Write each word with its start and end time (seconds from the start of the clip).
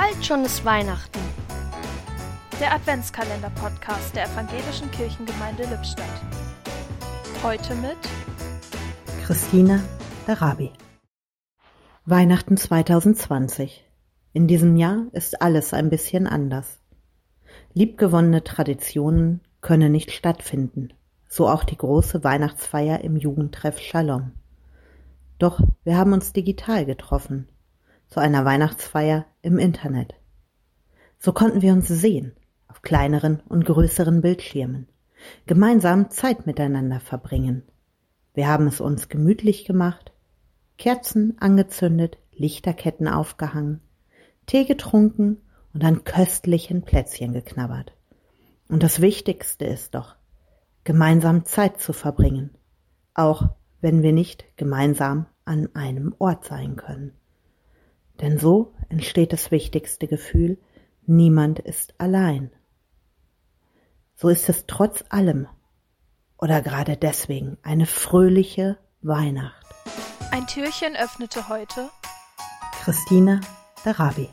Bald 0.00 0.24
schon 0.24 0.44
ist 0.44 0.64
Weihnachten. 0.64 1.18
Der 2.60 2.72
Adventskalender-Podcast 2.72 4.14
der 4.14 4.26
Evangelischen 4.26 4.88
Kirchengemeinde 4.92 5.64
Lippstadt. 5.64 6.06
Heute 7.42 7.74
mit 7.74 7.96
Christina 9.26 9.80
Darabi. 10.24 10.70
Weihnachten 12.06 12.56
2020. 12.56 13.90
In 14.34 14.46
diesem 14.46 14.76
Jahr 14.76 15.06
ist 15.10 15.42
alles 15.42 15.74
ein 15.74 15.90
bisschen 15.90 16.28
anders. 16.28 16.78
Liebgewonnene 17.74 18.44
Traditionen 18.44 19.40
können 19.62 19.90
nicht 19.90 20.12
stattfinden, 20.12 20.92
so 21.26 21.48
auch 21.48 21.64
die 21.64 21.76
große 21.76 22.22
Weihnachtsfeier 22.22 23.00
im 23.00 23.16
Jugendtreff 23.16 23.80
Shalom. 23.80 24.30
Doch 25.40 25.58
wir 25.82 25.98
haben 25.98 26.12
uns 26.12 26.32
digital 26.32 26.86
getroffen, 26.86 27.48
zu 28.06 28.20
einer 28.20 28.44
Weihnachtsfeier 28.44 29.26
im 29.48 29.58
Internet. 29.58 30.14
So 31.18 31.32
konnten 31.32 31.62
wir 31.62 31.72
uns 31.72 31.88
sehen, 31.88 32.36
auf 32.68 32.82
kleineren 32.82 33.40
und 33.48 33.64
größeren 33.64 34.20
Bildschirmen, 34.20 34.86
gemeinsam 35.46 36.10
Zeit 36.10 36.46
miteinander 36.46 37.00
verbringen. 37.00 37.62
Wir 38.34 38.46
haben 38.46 38.66
es 38.66 38.80
uns 38.80 39.08
gemütlich 39.08 39.64
gemacht, 39.64 40.12
Kerzen 40.76 41.36
angezündet, 41.40 42.18
Lichterketten 42.32 43.08
aufgehangen, 43.08 43.80
Tee 44.46 44.64
getrunken 44.64 45.38
und 45.72 45.82
an 45.82 46.04
köstlichen 46.04 46.82
Plätzchen 46.82 47.32
geknabbert. 47.32 47.92
Und 48.68 48.82
das 48.82 49.00
Wichtigste 49.00 49.64
ist 49.64 49.94
doch, 49.94 50.14
gemeinsam 50.84 51.46
Zeit 51.46 51.80
zu 51.80 51.94
verbringen, 51.94 52.50
auch 53.14 53.48
wenn 53.80 54.02
wir 54.02 54.12
nicht 54.12 54.44
gemeinsam 54.56 55.26
an 55.46 55.74
einem 55.74 56.14
Ort 56.18 56.44
sein 56.44 56.76
können. 56.76 57.12
Denn 58.20 58.38
so 58.38 58.74
entsteht 58.88 59.32
das 59.32 59.50
wichtigste 59.50 60.06
Gefühl, 60.06 60.58
niemand 61.06 61.58
ist 61.58 61.94
allein. 61.98 62.50
So 64.14 64.28
ist 64.28 64.48
es 64.48 64.66
trotz 64.66 65.04
allem 65.08 65.46
oder 66.38 66.62
gerade 66.62 66.96
deswegen 66.96 67.58
eine 67.62 67.86
fröhliche 67.86 68.78
Weihnacht. 69.00 69.66
Ein 70.30 70.46
Türchen 70.46 70.96
öffnete 70.96 71.48
heute 71.48 71.88
Christina 72.82 73.40
Darabi 73.84 74.28